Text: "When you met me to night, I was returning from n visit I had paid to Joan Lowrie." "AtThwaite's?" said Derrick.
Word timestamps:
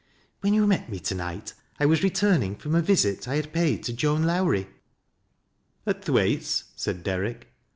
"When 0.41 0.55
you 0.55 0.65
met 0.65 0.89
me 0.89 0.97
to 1.01 1.13
night, 1.13 1.53
I 1.79 1.85
was 1.85 2.01
returning 2.01 2.55
from 2.55 2.73
n 2.75 2.81
visit 2.81 3.27
I 3.27 3.35
had 3.35 3.53
paid 3.53 3.83
to 3.83 3.93
Joan 3.93 4.23
Lowrie." 4.23 4.67
"AtThwaite's?" 5.85 6.63
said 6.75 7.03
Derrick. 7.03 7.53